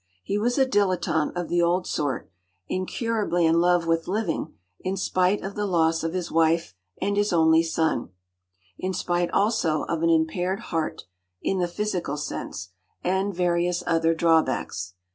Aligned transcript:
He 0.23 0.39
was 0.39 0.57
a 0.57 0.65
dilettante 0.65 1.31
of 1.35 1.47
the 1.47 1.61
old 1.61 1.85
sort, 1.85 2.31
incurably 2.67 3.45
in 3.45 3.61
love 3.61 3.85
with 3.85 4.07
living, 4.07 4.55
in 4.79 4.97
spite 4.97 5.43
of 5.43 5.53
the 5.53 5.67
loss 5.67 6.03
of 6.03 6.15
his 6.15 6.31
wife, 6.31 6.73
and 6.99 7.15
his 7.15 7.31
only 7.31 7.61
son; 7.61 8.09
in 8.79 8.93
spite 8.95 9.29
also 9.29 9.83
of 9.83 10.01
an 10.01 10.09
impaired 10.09 10.59
heart—in 10.71 11.59
the 11.59 11.67
physical 11.67 12.17
sense—and 12.17 13.35
various 13.35 13.83
other 13.85 14.15
drawbacks. 14.15 14.95